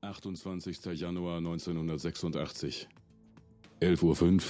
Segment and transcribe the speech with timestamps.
[0.00, 0.94] 28.
[0.94, 2.86] Januar 1986.
[3.80, 4.40] 11.05 Uhr.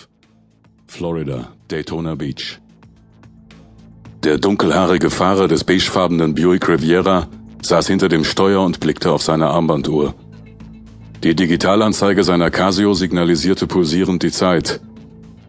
[0.86, 2.60] Florida, Daytona Beach.
[4.25, 7.29] Der dunkelhaarige Fahrer des beigefarbenen Buick Riviera
[7.63, 10.14] saß hinter dem Steuer und blickte auf seine Armbanduhr.
[11.23, 14.80] Die Digitalanzeige seiner Casio signalisierte pulsierend die Zeit.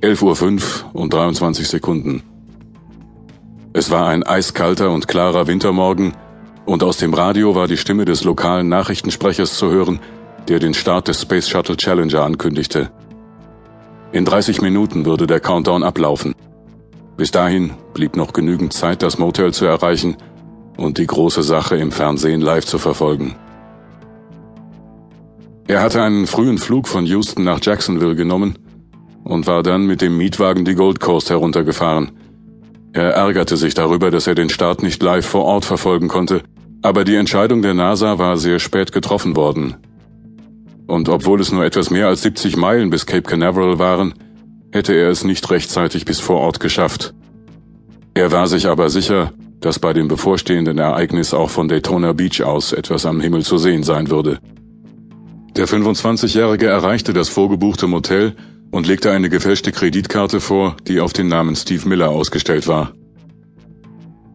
[0.01, 2.23] 11.05 Uhr und 23 Sekunden.
[3.73, 6.13] Es war ein eiskalter und klarer Wintermorgen,
[6.69, 9.99] und aus dem Radio war die Stimme des lokalen Nachrichtensprechers zu hören,
[10.47, 12.91] der den Start des Space Shuttle Challenger ankündigte.
[14.11, 16.35] In 30 Minuten würde der Countdown ablaufen.
[17.17, 20.15] Bis dahin blieb noch genügend Zeit, das Motel zu erreichen
[20.77, 23.35] und die große Sache im Fernsehen live zu verfolgen.
[25.67, 28.59] Er hatte einen frühen Flug von Houston nach Jacksonville genommen
[29.23, 32.11] und war dann mit dem Mietwagen die Gold Coast heruntergefahren.
[32.93, 36.43] Er ärgerte sich darüber, dass er den Start nicht live vor Ort verfolgen konnte
[36.81, 39.75] aber die Entscheidung der NASA war sehr spät getroffen worden.
[40.87, 44.13] Und obwohl es nur etwas mehr als 70 Meilen bis Cape Canaveral waren,
[44.71, 47.13] hätte er es nicht rechtzeitig bis vor Ort geschafft.
[48.13, 52.73] Er war sich aber sicher, dass bei dem bevorstehenden Ereignis auch von Daytona Beach aus
[52.73, 54.39] etwas am Himmel zu sehen sein würde.
[55.55, 58.35] Der 25-Jährige erreichte das vorgebuchte Motel
[58.71, 62.93] und legte eine gefälschte Kreditkarte vor, die auf den Namen Steve Miller ausgestellt war.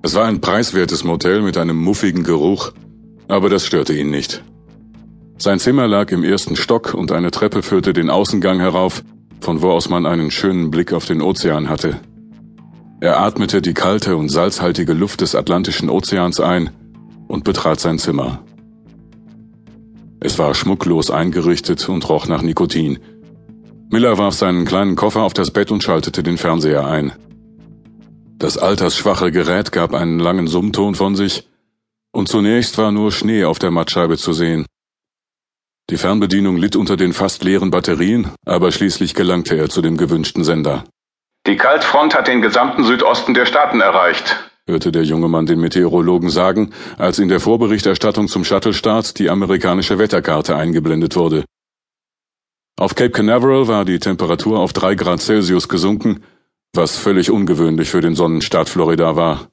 [0.05, 2.73] Es war ein preiswertes Motel mit einem muffigen Geruch,
[3.27, 4.45] aber das störte ihn nicht.
[5.39, 9.03] Sein Zimmer lag im ersten Stock und eine Treppe führte den Außengang herauf,
[9.41, 12.01] von wo aus man einen schönen Blick auf den Ozean hatte.
[13.01, 16.69] Er atmete die kalte und salzhaltige Luft des Atlantischen Ozeans ein
[17.27, 18.45] und betrat sein Zimmer.
[20.21, 22.99] Es war schmucklos eingerichtet und roch nach Nikotin.
[23.89, 27.13] Miller warf seinen kleinen Koffer auf das Bett und schaltete den Fernseher ein.
[28.37, 31.49] Das altersschwache Gerät gab einen langen Summton von sich,
[32.13, 34.67] und zunächst war nur Schnee auf der Mattscheibe zu sehen.
[35.91, 40.43] Die Fernbedienung litt unter den fast leeren Batterien, aber schließlich gelangte er zu dem gewünschten
[40.43, 40.85] Sender.
[41.47, 46.31] Die Kaltfront hat den gesamten Südosten der Staaten erreicht, hörte der junge Mann den Meteorologen
[46.31, 51.45] sagen, als in der Vorberichterstattung zum Shuttle-Start die amerikanische Wetterkarte eingeblendet wurde.
[52.77, 56.25] Auf Cape Canaveral war die Temperatur auf drei Grad Celsius gesunken,
[56.77, 59.49] was völlig ungewöhnlich für den Sonnenstaat Florida war.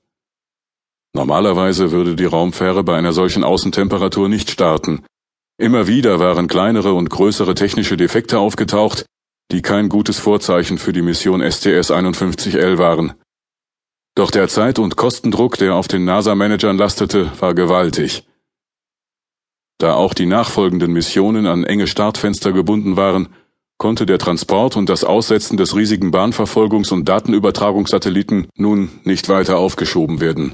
[1.14, 5.04] Normalerweise würde die Raumfähre bei einer solchen Außentemperatur nicht starten.
[5.58, 9.06] Immer wieder waren kleinere und größere technische Defekte aufgetaucht,
[9.52, 13.14] die kein gutes Vorzeichen für die Mission STS-51L waren.
[14.16, 18.28] Doch der Zeit- und Kostendruck, der auf den NASA-Managern lastete, war gewaltig.
[19.78, 23.30] Da auch die nachfolgenden Missionen an enge Startfenster gebunden waren,
[23.81, 30.22] konnte der Transport und das Aussetzen des riesigen Bahnverfolgungs- und Datenübertragungssatelliten nun nicht weiter aufgeschoben
[30.22, 30.53] werden.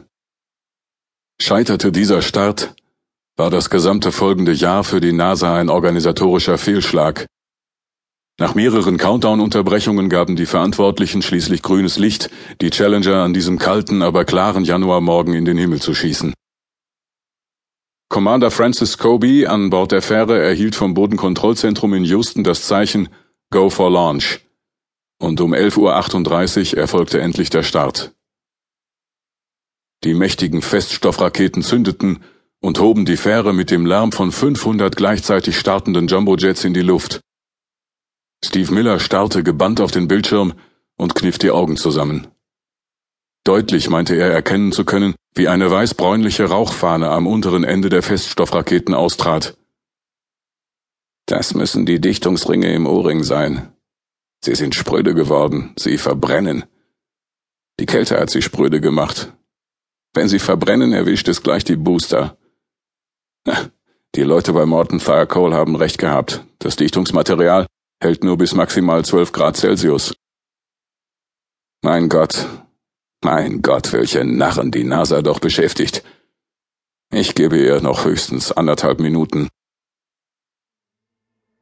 [1.38, 2.74] Scheiterte dieser Start,
[3.36, 7.26] war das gesamte folgende Jahr für die NASA ein organisatorischer Fehlschlag.
[8.40, 12.30] Nach mehreren Countdown-Unterbrechungen gaben die Verantwortlichen schließlich grünes Licht,
[12.62, 16.34] die Challenger an diesem kalten, aber klaren Januarmorgen in den Himmel zu schießen.
[18.10, 23.10] Commander Francis Kobe an Bord der Fähre erhielt vom Bodenkontrollzentrum in Houston das Zeichen
[23.50, 24.40] Go for Launch.
[25.20, 28.14] Und um 11.38 Uhr erfolgte endlich der Start.
[30.04, 32.24] Die mächtigen Feststoffraketen zündeten
[32.62, 37.20] und hoben die Fähre mit dem Lärm von 500 gleichzeitig startenden Jumbojets in die Luft.
[38.44, 40.54] Steve Miller starrte gebannt auf den Bildschirm
[40.98, 42.28] und kniff die Augen zusammen.
[43.48, 48.94] Deutlich meinte er erkennen zu können, wie eine weißbräunliche Rauchfahne am unteren Ende der Feststoffraketen
[48.94, 49.56] austrat.
[51.28, 53.72] Das müssen die Dichtungsringe im O-Ring sein.
[54.44, 56.66] Sie sind spröde geworden, sie verbrennen.
[57.80, 59.32] Die Kälte hat sie spröde gemacht.
[60.14, 62.38] Wenn sie verbrennen, erwischt es gleich die Booster.
[64.16, 66.46] Die Leute bei Morton Fire Coal haben recht gehabt.
[66.60, 67.66] Das Dichtungsmaterial
[68.02, 70.14] hält nur bis maximal 12 Grad Celsius.
[71.82, 72.67] Mein Gott,
[73.24, 76.04] mein Gott, welche Narren die NASA doch beschäftigt.
[77.12, 79.50] Ich gebe ihr noch höchstens anderthalb Minuten.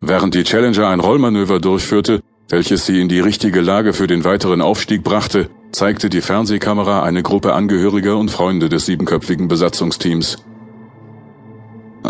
[0.01, 4.61] Während die Challenger ein Rollmanöver durchführte, welches sie in die richtige Lage für den weiteren
[4.61, 10.37] Aufstieg brachte, zeigte die Fernsehkamera eine Gruppe Angehöriger und Freunde des siebenköpfigen Besatzungsteams.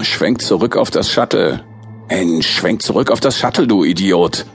[0.02, 1.64] Schwenk zurück auf das Shuttle.
[2.42, 4.46] Schwenk zurück auf das Shuttle, du Idiot,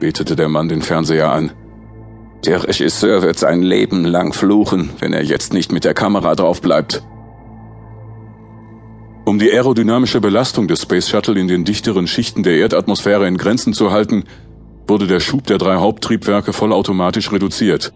[0.00, 1.52] betete der Mann den Fernseher an.
[2.44, 6.60] Der Regisseur wird sein Leben lang fluchen, wenn er jetzt nicht mit der Kamera drauf
[6.60, 7.02] bleibt.
[9.24, 13.72] Um die aerodynamische Belastung des Space Shuttle in den dichteren Schichten der Erdatmosphäre in Grenzen
[13.72, 14.24] zu halten,
[14.88, 17.92] wurde der Schub der drei Haupttriebwerke vollautomatisch reduziert.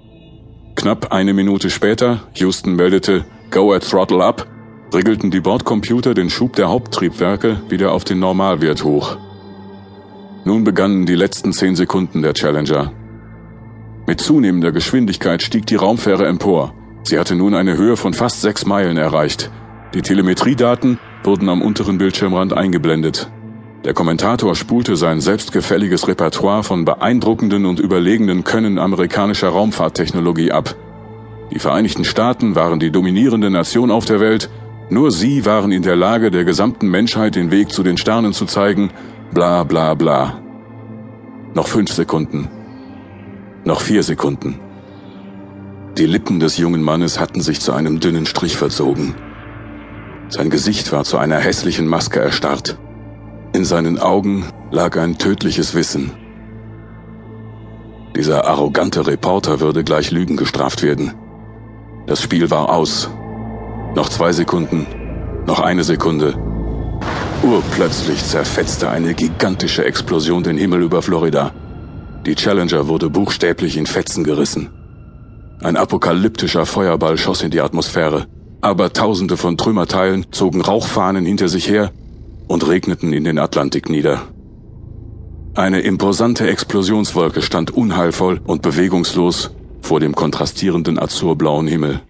[0.76, 4.46] Knapp eine Minute später, Houston meldete Go at Throttle Up,
[4.94, 9.16] regelten die Bordcomputer den Schub der Haupttriebwerke wieder auf den Normalwert hoch.
[10.44, 12.92] Nun begannen die letzten zehn Sekunden der Challenger.
[14.06, 16.74] Mit zunehmender Geschwindigkeit stieg die Raumfähre empor.
[17.02, 19.50] Sie hatte nun eine Höhe von fast sechs Meilen erreicht.
[19.94, 23.30] Die Telemetriedaten wurden am unteren Bildschirmrand eingeblendet.
[23.84, 30.76] Der Kommentator spulte sein selbstgefälliges Repertoire von beeindruckenden und überlegenen Können amerikanischer Raumfahrttechnologie ab.
[31.52, 34.50] Die Vereinigten Staaten waren die dominierende Nation auf der Welt,
[34.88, 38.46] nur sie waren in der Lage, der gesamten Menschheit den Weg zu den Sternen zu
[38.46, 38.90] zeigen,
[39.32, 40.40] bla bla bla.
[41.54, 42.48] Noch fünf Sekunden.
[43.66, 44.60] Noch vier Sekunden.
[45.98, 49.16] Die Lippen des jungen Mannes hatten sich zu einem dünnen Strich verzogen.
[50.28, 52.78] Sein Gesicht war zu einer hässlichen Maske erstarrt.
[53.52, 56.12] In seinen Augen lag ein tödliches Wissen.
[58.14, 61.14] Dieser arrogante Reporter würde gleich Lügen gestraft werden.
[62.06, 63.10] Das Spiel war aus.
[63.96, 64.86] Noch zwei Sekunden.
[65.44, 66.38] Noch eine Sekunde.
[67.42, 71.52] Urplötzlich zerfetzte eine gigantische Explosion den Himmel über Florida.
[72.26, 74.70] Die Challenger wurde buchstäblich in Fetzen gerissen.
[75.62, 78.26] Ein apokalyptischer Feuerball schoss in die Atmosphäre,
[78.60, 81.92] aber tausende von Trümmerteilen zogen Rauchfahnen hinter sich her
[82.48, 84.22] und regneten in den Atlantik nieder.
[85.54, 92.00] Eine imposante Explosionswolke stand unheilvoll und bewegungslos vor dem kontrastierenden azurblauen Himmel.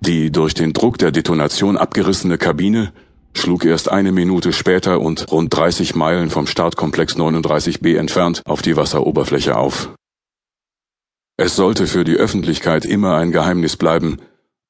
[0.00, 2.92] Die durch den Druck der Detonation abgerissene Kabine
[3.34, 8.76] schlug erst eine Minute später und rund 30 Meilen vom Startkomplex 39b entfernt auf die
[8.76, 9.94] Wasseroberfläche auf.
[11.36, 14.18] Es sollte für die Öffentlichkeit immer ein Geheimnis bleiben,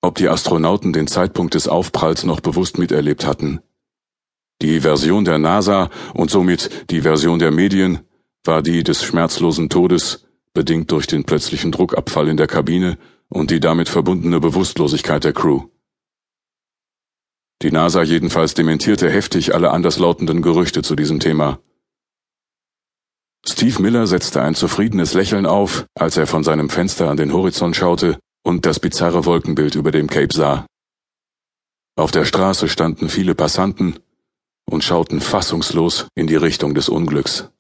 [0.01, 3.61] ob die Astronauten den Zeitpunkt des Aufpralls noch bewusst miterlebt hatten.
[4.61, 8.01] Die Version der NASA und somit die Version der Medien
[8.45, 12.99] war die des schmerzlosen Todes, bedingt durch den plötzlichen Druckabfall in der Kabine
[13.29, 15.63] und die damit verbundene Bewusstlosigkeit der Crew.
[17.63, 21.61] Die NASA jedenfalls dementierte heftig alle anderslautenden Gerüchte zu diesem Thema.
[23.47, 27.77] Steve Miller setzte ein zufriedenes Lächeln auf, als er von seinem Fenster an den Horizont
[27.77, 30.67] schaute und das bizarre Wolkenbild über dem Cape sah.
[31.97, 34.01] Auf der Straße standen viele Passanten
[34.65, 37.51] und schauten fassungslos in die Richtung des Unglücks.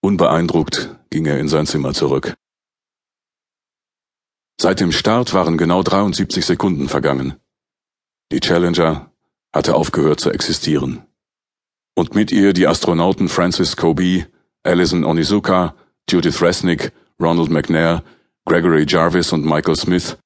[0.00, 2.34] Unbeeindruckt ging er in sein Zimmer zurück.
[4.60, 7.36] Seit dem Start waren genau 73 Sekunden vergangen.
[8.30, 9.10] Die Challenger
[9.54, 11.02] hatte aufgehört zu existieren.
[11.94, 14.26] Und mit ihr die Astronauten Francis Kobe,
[14.62, 15.74] Alison Onizuka,
[16.10, 18.04] Judith Resnick, Ronald McNair,
[18.44, 20.18] Gregory Jarvis und Michael Smith,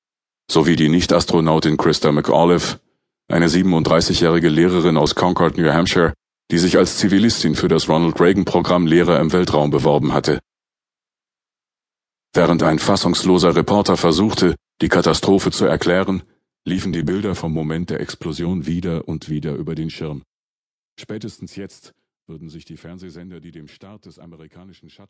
[0.51, 2.81] sowie die Nicht-Astronautin Christa McAuliffe,
[3.29, 6.13] eine 37-jährige Lehrerin aus Concord, New Hampshire,
[6.51, 10.41] die sich als Zivilistin für das Ronald Reagan-Programm Lehrer im Weltraum beworben hatte.
[12.35, 16.23] Während ein fassungsloser Reporter versuchte, die Katastrophe zu erklären,
[16.65, 20.23] liefen die Bilder vom Moment der Explosion wieder und wieder über den Schirm.
[20.99, 21.93] Spätestens jetzt
[22.29, 25.03] würden sich die Fernsehsender, die dem Start des amerikanischen Shuttle